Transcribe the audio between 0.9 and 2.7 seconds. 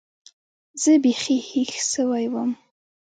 بيخي هېښ سوى وم.